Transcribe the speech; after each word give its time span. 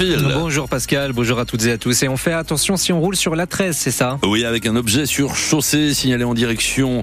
Bonjour 0.00 0.70
Pascal, 0.70 1.12
bonjour 1.12 1.38
à 1.38 1.44
toutes 1.44 1.66
et 1.66 1.72
à 1.72 1.76
tous. 1.76 2.02
Et 2.02 2.08
on 2.08 2.16
fait 2.16 2.32
attention 2.32 2.78
si 2.78 2.94
on 2.94 3.00
roule 3.00 3.14
sur 3.14 3.36
la 3.36 3.46
13, 3.46 3.76
c'est 3.76 3.90
ça? 3.90 4.18
Oui, 4.26 4.42
avec 4.46 4.64
un 4.64 4.74
objet 4.74 5.04
sur 5.04 5.36
chaussée 5.36 5.92
signalé 5.92 6.24
en 6.24 6.32
direction 6.32 7.02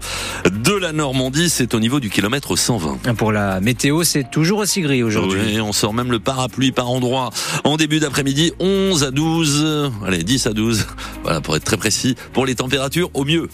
de 0.51 0.73
la 0.73 0.91
Normandie, 0.91 1.51
c'est 1.51 1.75
au 1.75 1.79
niveau 1.79 1.99
du 1.99 2.09
kilomètre 2.09 2.55
120. 2.55 3.13
Pour 3.13 3.31
la 3.31 3.61
météo, 3.61 4.03
c'est 4.03 4.31
toujours 4.31 4.57
aussi 4.57 4.81
gris 4.81 5.03
aujourd'hui. 5.03 5.39
Oui, 5.45 5.61
on 5.61 5.71
sort 5.71 5.93
même 5.93 6.11
le 6.11 6.17
parapluie 6.17 6.71
par 6.71 6.89
endroit. 6.89 7.29
En 7.63 7.77
début 7.77 7.99
d'après-midi, 7.99 8.53
11 8.59 9.03
à 9.03 9.11
12, 9.11 9.91
allez, 10.07 10.23
10 10.23 10.47
à 10.47 10.53
12, 10.53 10.87
voilà, 11.21 11.41
pour 11.41 11.55
être 11.55 11.63
très 11.63 11.77
précis, 11.77 12.15
pour 12.33 12.47
les 12.47 12.55
températures 12.55 13.11
au 13.13 13.23
mieux. 13.23 13.49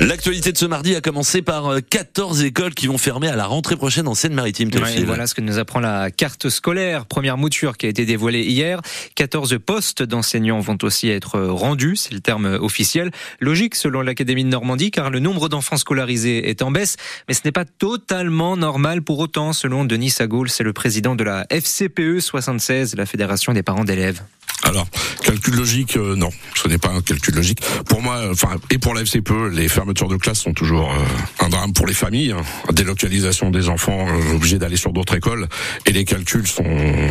L'actualité 0.00 0.50
de 0.50 0.56
ce 0.56 0.64
mardi 0.64 0.96
a 0.96 1.02
commencé 1.02 1.42
par 1.42 1.74
14 1.90 2.40
euh, 2.40 2.46
écoles 2.46 2.72
qui 2.72 2.86
vont 2.86 2.96
fermer 2.96 3.28
à 3.28 3.36
la 3.36 3.44
rentrée 3.44 3.76
prochaine 3.76 4.08
en 4.08 4.14
Seine-Maritime. 4.14 4.70
voilà 5.04 5.26
ce 5.26 5.34
que 5.34 5.42
nous 5.42 5.58
apprend 5.58 5.78
la 5.78 6.10
carte 6.10 6.48
scolaire. 6.48 7.04
Première 7.04 7.36
mouture 7.36 7.76
qui 7.76 7.84
a 7.84 7.90
été 7.90 8.06
dévoilée 8.06 8.42
hier. 8.42 8.80
14 9.16 9.58
postes 9.64 10.02
d'enseignants 10.02 10.60
vont 10.60 10.78
aussi 10.82 11.10
être 11.10 11.38
rendus, 11.38 11.96
c'est 11.96 12.14
le 12.14 12.20
terme 12.20 12.46
officiel. 12.46 13.10
Logique 13.40 13.74
selon 13.74 14.00
l'Académie 14.00 14.44
de 14.44 14.48
Normandie 14.48 14.90
car 14.90 15.10
le 15.10 15.18
nombre 15.18 15.50
d'enfants 15.50 15.76
scolarisés 15.76 16.48
est 16.48 16.62
en 16.62 16.70
baisse, 16.70 16.96
mais 17.28 17.34
ce 17.34 17.42
n'est 17.44 17.52
pas 17.52 17.66
totalement 17.66 18.56
normal 18.56 19.02
pour 19.02 19.18
autant 19.18 19.52
selon 19.52 19.84
Denis 19.84 20.10
Sagoul, 20.10 20.48
c'est 20.48 20.64
le 20.64 20.72
président 20.72 21.14
de 21.14 21.24
la 21.24 21.46
FCPE 21.50 22.20
76, 22.20 22.96
la 22.96 23.04
Fédération 23.04 23.52
des 23.52 23.62
parents 23.62 23.84
d'élèves. 23.84 24.22
Alors, 24.70 24.86
calcul 25.24 25.56
logique, 25.56 25.96
euh, 25.96 26.14
non, 26.14 26.30
ce 26.54 26.68
n'est 26.68 26.78
pas 26.78 26.90
un 26.90 27.00
calcul 27.00 27.34
logique. 27.34 27.60
Pour 27.88 28.02
moi, 28.02 28.22
enfin, 28.30 28.50
et 28.70 28.78
pour 28.78 28.94
la 28.94 29.00
FCPE, 29.00 29.50
les 29.50 29.68
fermetures 29.68 30.06
de 30.06 30.14
classe 30.14 30.38
sont 30.38 30.52
toujours 30.52 30.92
euh, 30.92 31.44
un 31.44 31.48
drame 31.48 31.72
pour 31.72 31.88
les 31.88 31.92
familles. 31.92 32.30
Hein. 32.30 32.72
Délocalisation 32.72 33.50
des 33.50 33.68
enfants 33.68 34.06
euh, 34.06 34.36
obligés 34.36 34.60
d'aller 34.60 34.76
sur 34.76 34.92
d'autres 34.92 35.16
écoles, 35.16 35.48
et 35.86 35.92
les 35.92 36.04
calculs 36.04 36.46
sont, 36.46 36.62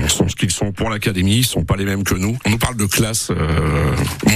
sont 0.08 0.30
ce 0.30 0.38
qu'ils 0.38 0.52
sont 0.52 0.72
pour 0.72 0.90
l'académie, 0.90 1.44
sont 1.44 1.66
pas 1.66 1.76
les 1.76 1.84
mêmes 1.84 2.06
que 2.06 2.14
nous. 2.14 2.38
On 2.46 2.50
nous 2.50 2.58
parle 2.58 2.78
de 2.78 2.86
classes 2.86 3.30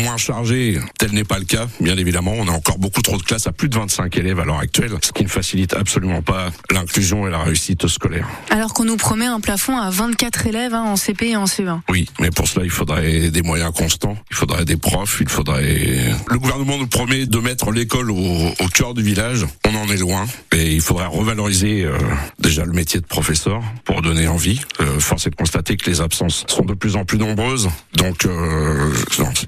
moins 0.02 0.18
chargées, 0.18 0.82
tel 1.00 1.14
n'est 1.14 1.24
pas 1.24 1.40
le 1.40 1.46
cas, 1.46 1.68
bien 1.80 1.96
évidemment. 1.96 2.34
On 2.36 2.50
a 2.50 2.52
encore 2.52 2.78
beaucoup 2.78 3.02
trop 3.02 3.16
de 3.16 3.24
classes 3.24 3.48
à 3.48 3.54
plus 3.54 3.70
de 3.70 3.76
25 3.76 4.18
élèves 4.18 4.42
à 4.42 4.44
l'heure 4.44 4.60
actuelle, 4.60 4.92
ce 5.02 5.14
qui 5.14 5.24
ne 5.24 5.30
facilite 5.30 5.74
absolument 5.74 6.22
pas 6.22 6.52
l'inclusion 6.72 7.26
et 7.26 7.32
la 7.32 7.40
réussite 7.40 7.88
scolaire. 7.88 8.28
Alors 8.50 8.74
qu'on 8.74 8.84
nous 8.84 8.98
promet 8.98 9.28
un 9.28 9.40
plafond 9.40 9.78
à 9.78 9.90
24 9.90 10.48
élèves 10.48 10.74
hein, 10.74 10.84
en 10.84 10.98
CP 10.98 11.30
et 11.30 11.38
en 11.38 11.46
CE1. 11.46 11.80
Oui, 11.90 12.10
mais 12.20 12.30
pour 12.30 12.50
cela, 12.50 12.66
il 12.66 12.72
faudrait 12.72 13.13
des 13.20 13.42
moyens 13.42 13.72
constants. 13.74 14.18
Il 14.32 14.36
faudrait 14.36 14.66
des 14.66 14.78
profs, 14.78 15.20
il 15.22 15.30
faudrait. 15.30 15.98
Le 16.30 16.38
gouvernement 16.38 16.78
nous 16.78 16.88
promet 16.88 17.26
de 17.26 17.40
mettre 17.40 17.72
l'école 17.72 18.12
au, 18.12 18.16
au 18.18 18.68
cœur 18.74 18.94
du 18.94 19.04
village. 19.04 19.46
On 19.68 19.76
en 19.76 19.88
est 19.92 19.98
loin 19.98 20.26
et 20.52 20.74
il 20.74 20.82
faudrait 20.82 21.06
revaloriser 21.06 21.84
euh, 21.84 21.98
déjà 22.40 22.66
le 22.66 22.74
métier 22.74 23.00
de 23.00 23.06
professeur 23.06 23.62
pour 23.86 24.02
donner 24.02 24.28
envie. 24.28 24.62
Euh, 24.82 25.00
force 25.00 25.28
est 25.28 25.30
de 25.30 25.36
constater 25.36 25.78
que 25.78 25.90
les 25.90 26.02
absences 26.02 26.46
sont 26.48 26.64
de 26.64 26.74
plus 26.74 26.96
en 26.96 27.06
plus 27.06 27.18
nombreuses. 27.18 27.70
Donc 27.96 28.26
euh, 28.26 28.94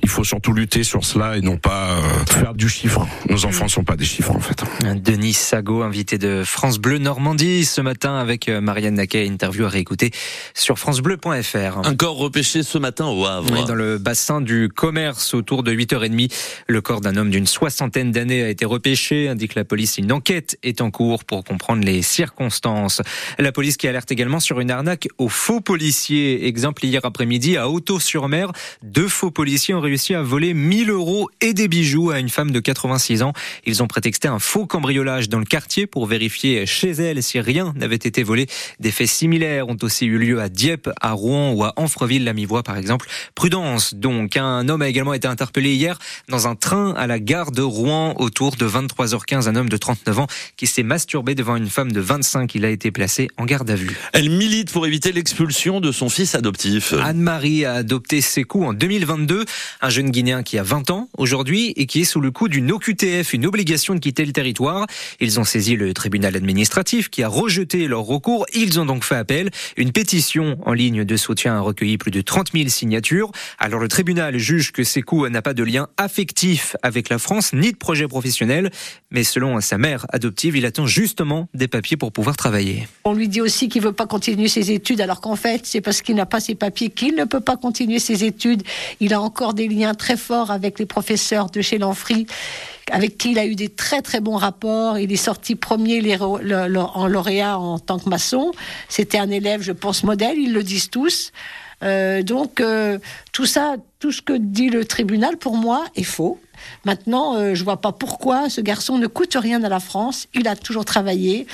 il 0.02 0.10
faut 0.10 0.24
surtout 0.24 0.54
lutter 0.54 0.84
sur 0.84 1.04
cela 1.06 1.38
et 1.38 1.42
non 1.42 1.58
pas 1.58 1.92
euh, 1.92 2.26
faire 2.30 2.54
du 2.54 2.70
chiffre. 2.70 3.08
Nos 3.30 3.46
enfants 3.46 3.66
ne 3.66 3.70
sont 3.70 3.84
pas 3.84 3.96
des 3.96 4.06
chiffres 4.06 4.32
en 4.32 4.40
fait. 4.40 4.64
Denis 5.02 5.34
Sago, 5.34 5.82
invité 5.82 6.18
de 6.18 6.44
France 6.46 6.80
Bleu 6.80 6.98
Normandie 6.98 7.66
ce 7.66 7.82
matin 7.82 8.18
avec 8.18 8.50
Marianne 8.50 8.96
Naquet, 8.96 9.26
interview 9.26 9.66
à 9.66 9.70
réécouter 9.70 10.12
sur 10.54 10.80
francebleu.fr. 10.80 11.80
Un 11.84 11.96
corps 11.96 12.18
repêché 12.18 12.64
ce 12.64 12.78
matin 12.78 13.06
au 13.08 13.26
Havre 13.26 13.55
dans 13.64 13.76
le 13.76 13.98
bassin 13.98 14.42
du 14.42 14.70
commerce 14.70 15.34
autour 15.34 15.64
de 15.64 15.74
8h30. 15.74 16.32
Le 16.68 16.82
corps 16.82 17.02
d'un 17.02 17.16
homme 17.16 17.30
d'une 17.30 17.48
soixantaine 17.48 18.12
d'années 18.12 18.44
a 18.44 18.50
été 18.50 18.66
repêché, 18.66 19.30
indique 19.30 19.56
la 19.56 19.64
police. 19.64 19.98
Une 19.98 20.12
enquête 20.12 20.58
est 20.64 20.82
en 20.82 20.92
cours 20.92 21.24
pour 21.24 21.44
comprendre 21.44 21.84
les 21.84 22.02
circonstances. 22.02 23.02
La 23.40 23.52
police 23.52 23.78
qui 23.78 23.88
alerte 23.88 24.12
également 24.12 24.40
sur 24.40 24.60
une 24.60 24.72
arnaque 24.72 25.08
aux 25.18 25.30
faux 25.30 25.62
policiers. 25.62 26.46
Exemple 26.48 26.86
hier 26.86 27.04
après-midi 27.04 27.58
à 27.58 27.70
Auto-sur-Mer, 27.70 28.52
deux 28.84 29.08
faux 29.08 29.32
policiers 29.32 29.74
ont 29.74 29.82
réussi 29.82 30.14
à 30.14 30.22
voler 30.22 30.54
1000 30.54 30.90
euros 30.90 31.30
et 31.42 31.54
des 31.54 31.68
bijoux 31.68 32.12
à 32.12 32.20
une 32.20 32.30
femme 32.30 32.52
de 32.52 32.60
86 32.60 33.24
ans. 33.24 33.34
Ils 33.66 33.82
ont 33.82 33.88
prétexté 33.88 34.28
un 34.28 34.40
faux 34.40 34.66
cambriolage 34.66 35.30
dans 35.30 35.40
le 35.40 35.46
quartier 35.46 35.88
pour 35.88 36.06
vérifier 36.06 36.66
chez 36.66 36.92
elle 36.92 37.22
si 37.24 37.40
rien 37.40 37.74
n'avait 37.76 37.96
été 37.96 38.24
volé. 38.24 38.48
Des 38.80 38.92
faits 38.92 39.08
similaires 39.08 39.70
ont 39.70 39.78
aussi 39.82 40.06
eu 40.06 40.18
lieu 40.18 40.42
à 40.42 40.50
Dieppe, 40.50 40.90
à 41.02 41.12
Rouen 41.12 41.54
ou 41.54 41.64
à 41.64 41.74
Anfreville-la-Mivoie 41.78 42.64
par 42.64 42.78
exemple. 42.78 43.08
Prudence 43.36 43.94
donc. 43.94 44.38
Un 44.38 44.70
homme 44.70 44.82
a 44.82 44.88
également 44.88 45.14
été 45.14 45.28
interpellé 45.28 45.74
hier 45.74 46.00
dans 46.30 46.48
un 46.48 46.56
train 46.56 46.94
à 46.94 47.06
la 47.06 47.20
gare 47.20 47.52
de 47.52 47.62
Rouen 47.62 48.16
autour 48.18 48.56
de 48.56 48.66
23h15. 48.66 49.50
Un 49.50 49.58
homme 49.58 49.68
de 49.68 49.76
39 49.76 50.20
ans 50.20 50.28
qui 50.56 50.68
s'est 50.68 50.84
masturbé 50.84 51.36
devant 51.36 51.58
une 51.58 51.70
femme 51.70 51.92
de 51.92 52.00
25. 52.00 52.56
Il 52.56 52.64
a 52.64 52.70
été 52.70 52.92
placé 52.92 53.28
en 53.38 53.44
garde 53.44 53.70
à 53.70 53.76
vue. 53.76 53.96
Elle 54.14 54.30
milite 54.30 54.72
pour 54.72 54.88
éviter 54.88 55.12
l'expulsion 55.12 55.82
de 55.82 55.92
son 55.92 56.08
fils 56.08 56.34
adoptif. 56.34 56.94
Anne-Marie 56.94 57.66
a 57.66 57.74
adopté 57.74 58.22
Sekou 58.22 58.64
en 58.64 58.74
2022. 58.74 59.44
Un 59.82 59.90
jeune 59.90 60.12
Guinéen 60.12 60.42
qui 60.42 60.58
a 60.58 60.64
20 60.64 60.90
ans 60.92 61.10
aujourd'hui 61.18 61.74
et 61.76 61.88
qui 61.88 62.02
est 62.02 62.06
sous 62.06 62.22
le 62.22 62.32
coup 62.32 62.48
d'une 62.48 62.72
OQTF, 62.72 63.34
une 63.34 63.46
obligation 63.46 63.96
de 63.96 64.00
quitter 64.00 64.26
le 64.26 64.32
territoire. 64.32 64.88
Ils 65.20 65.42
ont 65.42 65.44
saisi 65.44 65.76
le 65.76 65.94
tribunal 65.94 66.38
administratif 66.38 67.10
qui 67.10 67.22
a 67.22 67.28
rejeté 67.28 67.88
leur 67.88 68.04
recours. 68.04 68.46
Ils 68.54 68.80
ont 68.80 68.86
donc 68.86 69.04
fait 69.04 69.16
appel. 69.16 69.52
Une 69.76 69.92
pétition 69.92 70.58
en 70.66 70.72
ligne 70.72 71.04
de 71.04 71.18
soutien 71.18 71.58
a 71.58 71.60
recueilli 71.60 71.98
plus 71.98 72.12
de 72.12 72.22
30 72.22 72.54
000 72.54 72.70
signatures. 72.70 73.25
Alors 73.60 73.80
le 73.80 73.88
tribunal 73.88 74.38
juge 74.38 74.72
que 74.72 74.84
Sekou 74.84 75.28
n'a 75.30 75.42
pas 75.42 75.54
de 75.54 75.64
lien 75.64 75.88
affectif 75.98 76.76
avec 76.84 77.10
la 77.10 77.20
France 77.20 77.54
ni 77.54 77.72
de 77.72 77.78
projet 77.78 78.08
professionnel, 78.08 78.72
mais 79.12 79.24
selon 79.24 79.60
sa 79.62 79.78
mère 79.78 80.06
adoptive, 80.10 80.56
il 80.56 80.66
attend 80.66 80.88
justement 80.88 81.48
des 81.54 81.68
papiers 81.68 81.98
pour 81.98 82.12
pouvoir 82.12 82.38
travailler. 82.38 82.88
On 83.04 83.14
lui 83.14 83.28
dit 83.28 83.42
aussi 83.42 83.70
qu'il 83.70 83.82
veut 83.82 83.92
pas 83.92 84.08
continuer 84.08 84.48
ses 84.48 84.72
études, 84.72 85.02
alors 85.02 85.22
qu'en 85.22 85.36
fait 85.36 85.66
c'est 85.66 85.82
parce 85.82 86.02
qu'il 86.02 86.16
n'a 86.16 86.26
pas 86.26 86.40
ses 86.40 86.56
papiers 86.56 86.90
qu'il 86.90 87.16
ne 87.16 87.26
peut 87.26 87.40
pas 87.40 87.58
continuer 87.58 88.00
ses 88.00 88.24
études. 88.24 88.64
Il 89.00 89.14
a 89.14 89.22
encore 89.22 89.54
des 89.54 89.68
liens 89.68 89.94
très 89.94 90.18
forts 90.18 90.52
avec 90.52 90.80
les 90.80 90.86
professeurs 90.86 91.50
de 91.50 91.62
chez 91.62 91.78
Lanfry 91.78 92.28
avec 92.92 93.18
qui 93.18 93.32
il 93.32 93.40
a 93.40 93.46
eu 93.46 93.56
des 93.56 93.70
très 93.70 94.02
très 94.02 94.22
bons 94.22 94.38
rapports. 94.38 95.00
Il 95.00 95.12
est 95.12 95.16
sorti 95.16 95.56
premier 95.56 96.18
en 96.20 97.08
lauréat 97.08 97.58
en 97.58 97.80
tant 97.80 98.00
que 98.00 98.10
maçon. 98.10 98.52
C'était 98.90 99.18
un 99.18 99.30
élève, 99.30 99.62
je 99.62 99.72
pense, 99.72 100.04
modèle, 100.04 100.38
ils 100.38 100.54
le 100.54 100.64
disent 100.64 100.90
tous. 100.90 101.32
Euh, 101.84 102.24
donc 102.24 102.62
euh, 102.62 103.00
tout 103.32 103.46
ça, 103.46 103.76
tout 104.00 104.12
ce 104.12 104.22
que 104.22 104.34
dit 104.34 104.70
le 104.70 104.86
tribunal, 104.86 105.38
pour 105.38 105.58
moi, 105.58 105.86
est 105.96 106.04
faux. 106.04 106.40
Maintenant, 106.86 107.36
euh, 107.36 107.56
je 107.56 107.64
vois 107.64 107.82
pas 107.82 107.92
pourquoi 107.92 108.50
ce 108.50 108.62
garçon 108.62 108.98
ne 108.98 109.08
coûte 109.08 109.36
rien 109.40 109.64
à 109.64 109.70
la 109.70 109.80
France. 109.80 110.28
Il 110.34 110.48
a 110.48 110.56
toujours 110.56 110.86
travaillé. 110.86 111.48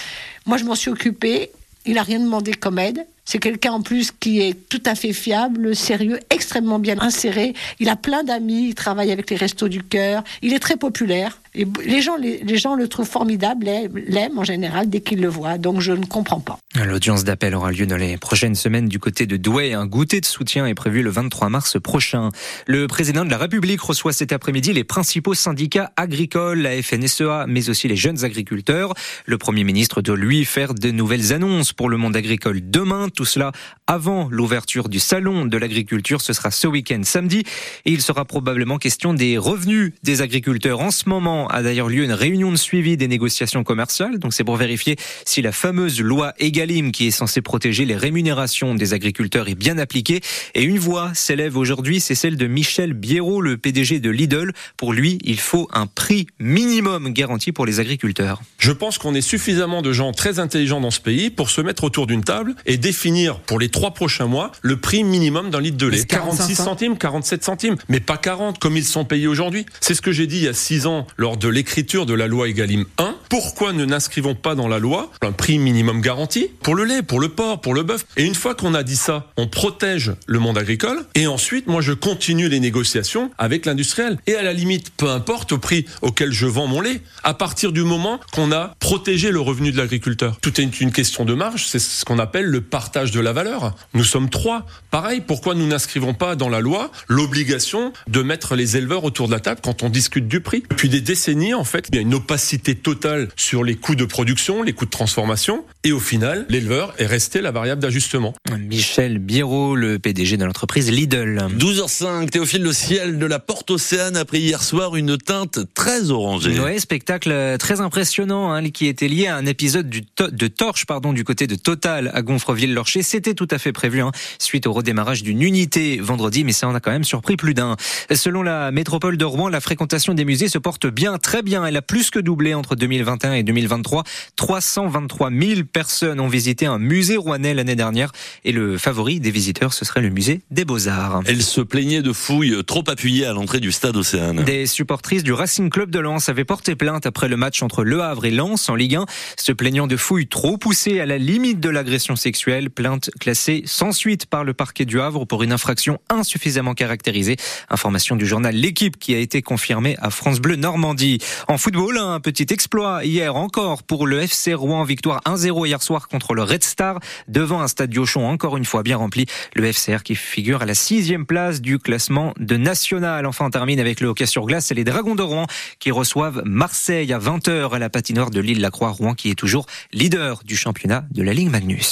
Moi, 0.46 0.58
je 0.58 0.64
m'en 0.64 0.76
suis 0.76 0.92
occupée. 0.92 1.52
Il 1.86 1.96
n'a 1.96 2.04
rien 2.04 2.20
demandé 2.20 2.54
comme 2.54 2.78
aide. 2.78 3.06
C'est 3.26 3.40
quelqu'un 3.40 3.72
en 3.74 3.82
plus 3.82 4.12
qui 4.12 4.42
est 4.42 4.70
tout 4.70 4.82
à 4.86 4.94
fait 4.96 5.14
fiable, 5.14 5.76
sérieux, 5.76 6.20
extrêmement 6.30 6.80
bien 6.80 7.00
inséré. 7.00 7.54
Il 7.80 7.90
a 7.90 7.96
plein 7.96 8.24
d'amis, 8.24 8.70
il 8.70 8.76
travaille 8.76 9.12
avec 9.12 9.30
les 9.30 9.36
Restos 9.36 9.68
du 9.68 9.82
Cœur, 9.84 10.24
il 10.42 10.54
est 10.54 10.60
très 10.60 10.76
populaire. 10.76 11.41
Les 11.54 12.02
gens, 12.02 12.16
les, 12.16 12.58
gens 12.58 12.76
le 12.76 12.88
trouvent 12.88 13.10
formidable, 13.10 13.66
l'aiment 13.94 14.40
en 14.40 14.44
général 14.44 14.90
dès 14.90 15.02
qu'ils 15.02 15.20
le 15.20 15.28
voient. 15.28 15.58
Donc 15.58 15.82
je 15.82 15.92
ne 15.92 16.06
comprends 16.06 16.40
pas. 16.40 16.58
L'audience 16.76 17.26
d'appel 17.26 17.56
aura 17.56 17.72
lieu 17.72 17.86
dans 17.86 17.98
les 17.98 18.18
prochaines 18.18 18.56
semaines 18.56 18.88
du 18.88 19.00
côté 19.00 19.26
de 19.26 19.36
Douai. 19.36 19.74
Un 19.74 19.86
goûter 19.86 20.22
de 20.22 20.26
soutien 20.26 20.66
est 20.66 20.74
prévu 20.74 21.04
le 21.04 21.10
23 21.10 21.50
mars 21.50 21.78
prochain. 21.82 22.30
Le 22.68 22.88
président 22.88 23.26
de 23.26 23.30
la 23.30 23.38
République 23.38 23.82
reçoit 23.82 24.14
cet 24.14 24.32
après-midi 24.32 24.72
les 24.72 24.86
principaux 24.86 25.34
syndicats 25.34 25.92
agricoles, 25.98 26.62
la 26.62 26.82
FNSEA, 26.82 27.46
mais 27.48 27.70
aussi 27.70 27.90
les 27.90 27.98
jeunes 27.98 28.24
agriculteurs. 28.24 28.94
Le 29.26 29.38
Premier 29.38 29.66
ministre 29.66 30.02
doit 30.02 30.16
lui 30.16 30.46
faire 30.46 30.74
de 30.74 30.92
nouvelles 30.92 31.34
annonces 31.34 31.74
pour 31.74 31.90
le 31.90 31.98
monde 31.98 32.16
agricole 32.16 32.62
demain. 32.64 33.10
Tout 33.10 33.26
cela 33.26 33.52
avant 33.88 34.30
l'ouverture 34.32 34.88
du 34.88 35.00
salon 35.00 35.46
de 35.46 35.58
l'agriculture. 35.58 36.22
Ce 36.22 36.32
sera 36.32 36.50
ce 36.50 36.68
week-end 36.68 37.02
samedi 37.04 37.44
et 37.86 37.92
il 37.92 38.02
sera 38.02 38.24
probablement 38.24 38.78
question 38.78 39.14
des 39.14 39.38
revenus 39.38 39.92
des 40.04 40.22
agriculteurs. 40.22 40.80
En 40.80 40.92
ce 40.92 41.10
moment 41.10 41.41
a 41.48 41.64
d'ailleurs 41.64 41.90
lieu 41.90 42.04
une 42.04 42.14
réunion 42.14 42.52
de 42.52 42.58
suivi 42.58 42.98
des 42.98 43.08
négociations 43.08 43.64
commerciales. 43.64 44.20
Donc 44.20 44.34
c'est 44.34 44.44
pour 44.44 44.58
vérifier 44.58 44.96
si 45.26 45.42
la 45.42 45.52
fameuse 45.52 46.02
loi 46.02 46.34
Egalim 46.40 46.92
qui 46.92 47.08
est 47.08 47.12
censée 47.12 47.42
protéger 47.42 47.86
les 47.86 47.96
rémunérations 47.96 48.76
des 48.76 48.94
agriculteurs 48.94 49.50
est 49.50 49.56
bien 49.56 49.78
appliquée. 49.78 50.22
Et 50.56 50.64
une 50.64 50.80
voix 50.80 51.12
s'élève 51.14 51.58
aujourd'hui, 51.58 52.00
c'est 52.00 52.16
celle 52.16 52.38
de 52.38 52.48
Michel 52.48 52.94
Biérot, 52.94 53.42
le 53.42 53.58
PDG 53.58 54.00
de 54.00 54.10
Lidl. 54.10 54.52
Pour 54.78 54.94
lui, 54.94 55.18
il 55.24 55.40
faut 55.40 55.68
un 55.74 55.88
prix 55.88 56.28
minimum 56.40 57.14
garanti 57.14 57.52
pour 57.52 57.66
les 57.66 57.80
agriculteurs. 57.80 58.42
Je 58.58 58.72
pense 58.72 58.98
qu'on 58.98 59.16
est 59.16 59.22
suffisamment 59.22 59.82
de 59.82 59.92
gens 59.92 60.12
très 60.12 60.40
intelligents 60.40 60.82
dans 60.82 60.92
ce 60.92 61.00
pays 61.00 61.30
pour 61.30 61.50
se 61.50 61.62
mettre 61.62 61.84
autour 61.84 62.08
d'une 62.08 62.24
table 62.24 62.56
et 62.66 62.78
définir 62.78 63.40
pour 63.40 63.60
les 63.60 63.70
trois 63.70 63.94
prochains 63.94 64.28
mois 64.28 64.52
le 64.62 64.78
prix 64.78 65.04
minimum 65.04 65.50
d'un 65.50 65.62
litre 65.62 65.78
de 65.78 65.88
lait. 65.88 66.06
46 66.06 66.56
centimes, 66.56 66.98
47 66.98 67.44
centimes, 67.44 67.76
mais 67.90 68.00
pas 68.00 68.18
40 68.18 68.60
comme 68.60 68.78
ils 68.78 68.86
sont 68.86 69.06
payés 69.06 69.28
aujourd'hui. 69.28 69.66
C'est 69.80 69.94
ce 69.94 70.02
que 70.02 70.12
j'ai 70.12 70.28
dit 70.28 70.38
il 70.38 70.44
y 70.44 70.48
a 70.48 70.54
6 70.54 70.86
ans 70.88 71.08
lors 71.18 71.31
de 71.38 71.48
l'écriture 71.48 72.06
de 72.06 72.14
la 72.14 72.28
loi 72.28 72.48
Egalim 72.50 72.86
1. 72.98 73.11
Pourquoi 73.32 73.72
ne 73.72 73.86
n'inscrivons 73.86 74.36
pas 74.36 74.56
dans 74.56 74.68
la 74.68 74.78
loi 74.78 75.10
un 75.22 75.32
prix 75.32 75.58
minimum 75.58 76.02
garanti 76.02 76.50
pour 76.64 76.76
le 76.76 76.84
lait, 76.84 77.02
pour 77.02 77.22
le 77.22 77.30
porc, 77.30 77.62
pour 77.62 77.74
le 77.74 77.82
bœuf? 77.82 78.06
Et 78.18 78.26
une 78.26 78.36
fois 78.36 78.56
qu'on 78.56 78.74
a 78.74 78.84
dit 78.84 78.98
ça, 78.98 79.32
on 79.38 79.48
protège 79.48 80.12
le 80.28 80.40
monde 80.40 80.58
agricole 80.58 81.06
et 81.16 81.28
ensuite, 81.28 81.68
moi, 81.68 81.80
je 81.80 81.94
continue 81.94 82.50
les 82.50 82.60
négociations 82.60 83.32
avec 83.38 83.66
l'industriel. 83.66 84.18
Et 84.28 84.36
à 84.36 84.42
la 84.42 84.52
limite, 84.52 84.90
peu 84.98 85.10
importe 85.10 85.54
au 85.54 85.60
prix 85.60 85.86
auquel 86.02 86.34
je 86.34 86.46
vends 86.46 86.68
mon 86.68 86.82
lait, 86.82 87.00
à 87.24 87.34
partir 87.34 87.72
du 87.72 87.84
moment 87.84 88.20
qu'on 88.34 88.52
a 88.52 88.76
protégé 88.80 89.32
le 89.32 89.40
revenu 89.40 89.72
de 89.72 89.78
l'agriculteur. 89.78 90.38
Tout 90.42 90.60
est 90.60 90.82
une 90.82 90.92
question 90.92 91.24
de 91.24 91.34
marge, 91.34 91.68
c'est 91.68 91.80
ce 91.80 92.04
qu'on 92.04 92.20
appelle 92.20 92.48
le 92.48 92.60
partage 92.60 93.12
de 93.12 93.22
la 93.22 93.32
valeur. 93.32 93.78
Nous 93.94 94.04
sommes 94.04 94.30
trois. 94.30 94.66
Pareil, 94.90 95.24
pourquoi 95.26 95.56
nous 95.56 95.68
n'inscrivons 95.68 96.14
pas 96.14 96.36
dans 96.36 96.50
la 96.50 96.60
loi 96.60 96.92
l'obligation 97.08 97.94
de 98.10 98.22
mettre 98.24 98.56
les 98.56 98.76
éleveurs 98.76 99.06
autour 99.06 99.28
de 99.28 99.32
la 99.32 99.40
table 99.40 99.62
quand 99.64 99.84
on 99.84 99.90
discute 99.90 100.28
du 100.28 100.42
prix? 100.42 100.64
Depuis 100.70 100.90
des 100.90 101.00
décennies, 101.00 101.54
en 101.54 101.64
fait, 101.64 101.88
il 101.94 101.96
y 101.96 101.98
a 101.98 102.02
une 102.02 102.14
opacité 102.14 102.76
totale 102.76 103.21
sur 103.36 103.64
les 103.64 103.76
coûts 103.76 103.96
de 103.96 104.06
production, 104.06 104.64
les 104.64 104.74
coûts 104.74 104.86
de 104.86 104.92
transformation, 104.92 105.64
et 105.84 105.92
au 105.92 106.00
final, 106.00 106.46
l'éleveur 106.50 106.94
est 106.98 107.06
resté 107.06 107.42
la 107.42 107.52
variable 107.52 107.82
d'ajustement. 107.82 108.34
Michel 108.58 109.20
Biro, 109.20 109.76
le 109.76 110.00
PDG 110.00 110.38
de 110.38 110.46
l'entreprise 110.46 110.92
Lidl. 110.92 111.48
12h05, 111.58 112.30
Théophile, 112.30 112.64
le 112.64 112.74
ciel 112.74 113.20
de 113.20 113.26
la 113.26 113.40
Porte 113.40 113.72
Océane 113.72 114.16
a 114.16 114.26
pris 114.26 114.40
hier 114.40 114.64
soir 114.64 114.96
une 114.96 115.18
teinte 115.18 115.60
très 115.74 116.12
orangée. 116.12 116.60
Ouais, 116.60 116.80
spectacle 116.80 117.58
très 117.58 117.82
impressionnant 117.82 118.52
hein, 118.52 118.70
qui 118.70 118.88
était 118.88 119.08
lié 119.08 119.28
à 119.28 119.36
un 119.36 119.46
épisode 119.46 119.90
du 119.90 120.02
de 120.20 120.48
torche 120.48 120.86
pardon 120.86 121.14
du 121.14 121.24
côté 121.24 121.48
de 121.48 121.56
Total 121.56 122.12
à 122.14 122.22
Gonfreville-Lorcher. 122.22 123.02
C'était 123.04 123.34
tout 123.34 123.48
à 123.50 123.58
fait 123.58 123.72
prévu 123.72 124.02
hein, 124.02 124.12
suite 124.40 124.68
au 124.68 124.74
redémarrage 124.74 125.24
d'une 125.24 125.42
unité 125.42 126.00
vendredi, 126.00 126.44
mais 126.44 126.52
ça 126.52 126.68
en 126.68 126.76
a 126.76 126.80
quand 126.80 126.92
même 126.92 127.04
surpris 127.04 127.38
plus 127.38 127.54
d'un. 127.54 127.76
Selon 128.14 128.44
la 128.44 128.72
métropole 128.72 129.18
de 129.18 129.26
Rouen, 129.26 129.50
la 129.50 129.62
fréquentation 129.62 130.14
des 130.14 130.26
musées 130.26 130.50
se 130.50 130.58
porte 130.58 130.88
bien, 130.88 131.18
très 131.18 131.42
bien. 131.42 131.66
Elle 131.66 131.78
a 131.78 131.82
plus 131.82 132.10
que 132.10 132.20
doublé 132.20 132.54
entre 132.54 132.76
2021 133.12 133.34
et 133.34 133.44
2023. 133.44 134.04
323 134.36 135.30
000 135.32 135.62
personnes 135.72 136.20
ont 136.20 136.28
visité 136.28 136.66
un 136.66 136.78
musée 136.78 137.18
rouennais 137.18 137.54
l'année 137.54 137.76
dernière 137.76 138.12
et 138.46 138.52
le 138.52 138.78
favori 138.78 139.20
des 139.20 139.32
visiteurs, 139.32 139.74
ce 139.74 139.86
serait 139.86 140.02
le 140.02 140.10
musée 140.10 140.42
des 140.52 140.66
Beaux-Arts. 140.66 141.22
Elle 141.26 141.42
se 141.42 141.62
plaignait 141.62 142.02
de 142.02 142.14
fouilles 142.14 142.64
trop 142.66 142.84
appuyées 142.88 143.26
à 143.26 143.34
l'entrée 143.34 143.60
du 143.60 143.72
stade 143.72 143.96
Océane. 143.96 144.44
Des 144.44 144.66
supportrices 144.66 145.24
du 145.24 145.34
Racing 145.34 145.70
Club 145.70 145.90
de 145.90 146.00
Lens 146.00 146.30
avaient 146.30 146.46
porté 146.46 146.76
plainte 146.76 147.06
après 147.06 147.28
le 147.28 147.38
match 147.38 147.62
entre 147.62 147.84
Le 147.84 148.02
Havre 148.02 148.26
et 148.26 148.32
Lens 148.32 148.70
en 148.70 148.76
Ligue 148.76 148.96
1, 148.96 149.06
se 149.38 149.52
plaignant 149.52 149.88
de 149.88 149.98
fouilles 149.98 150.28
trop 150.28 150.58
poussées 150.58 151.00
à 151.00 151.06
la 151.06 151.18
limite 151.18 151.60
de 151.60 151.70
l'agression 151.70 152.16
sexuelle, 152.16 152.70
plainte 152.70 153.10
classée 153.20 153.64
sans 153.66 153.92
suite 153.92 154.26
par 154.26 154.44
le 154.44 154.54
parquet 154.54 154.86
du 154.86 155.00
Havre 155.00 155.26
pour 155.26 155.44
une 155.44 155.52
infraction 155.52 156.00
insuffisamment 156.10 156.74
caractérisée. 156.74 157.38
Information 157.70 158.16
du 158.16 158.26
journal 158.26 158.56
L'équipe 158.56 158.98
qui 158.98 159.16
a 159.16 159.18
été 159.18 159.42
confirmée 159.42 159.98
à 160.02 160.10
France 160.10 160.40
Bleu 160.40 160.56
Normandie. 160.56 161.20
En 161.48 161.58
football, 161.58 161.98
un 161.98 162.20
petit 162.20 162.48
exploit 162.50 162.91
hier 163.04 163.36
encore 163.36 163.84
pour 163.84 164.08
le 164.08 164.22
FC 164.22 164.54
Rouen, 164.54 164.84
victoire 164.84 165.22
1-0 165.26 165.68
hier 165.68 165.82
soir 165.82 166.08
contre 166.08 166.34
le 166.34 166.44
Red 166.44 166.64
Star 166.64 167.00
devant 167.28 167.62
un 167.62 167.68
stade 167.68 167.90
Diochon 167.90 168.26
encore 168.26 168.58
une 168.58 168.66
fois 168.66 168.84
bien 168.84 168.98
rempli. 168.98 169.26
Le 169.56 169.72
FCR 169.72 170.04
qui 170.04 170.16
figure 170.16 170.62
à 170.62 170.66
la 170.66 170.76
sixième 170.76 171.26
place 171.26 171.62
du 171.62 171.80
classement 171.80 172.34
de 172.38 172.58
national. 172.58 173.26
Enfin, 173.26 173.46
on 173.46 173.50
termine 173.50 173.80
avec 173.80 174.02
le 174.02 174.10
hockey 174.10 174.26
sur 174.26 174.46
glace 174.46 174.72
et 174.72 174.76
les 174.76 174.84
Dragons 174.84 175.16
de 175.16 175.24
Rouen 175.24 175.48
qui 175.80 175.92
reçoivent 175.92 176.42
Marseille 176.46 177.12
à 177.14 177.20
20h 177.20 177.74
à 177.74 177.80
la 177.80 177.90
patinoire 177.90 178.32
de 178.32 178.40
l'île 178.40 178.62
La 178.62 178.70
Croix. 178.72 178.90
Rouen 178.90 179.14
qui 179.14 179.32
est 179.32 179.36
toujours 179.36 179.66
leader 179.94 180.42
du 180.44 180.56
championnat 180.56 181.06
de 181.12 181.24
la 181.24 181.34
Ligue 181.34 181.50
Magnus. 181.50 181.90